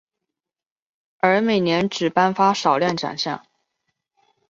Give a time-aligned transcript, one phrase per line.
[1.19, 3.45] 而每年只颁发少量奖项。